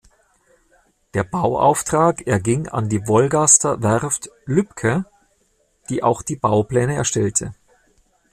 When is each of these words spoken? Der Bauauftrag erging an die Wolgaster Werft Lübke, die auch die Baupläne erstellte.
Der 1.13 1.23
Bauauftrag 1.23 2.25
erging 2.25 2.67
an 2.67 2.89
die 2.89 3.07
Wolgaster 3.07 3.83
Werft 3.83 4.31
Lübke, 4.45 5.05
die 5.91 6.01
auch 6.01 6.23
die 6.23 6.37
Baupläne 6.37 6.95
erstellte. 6.95 7.53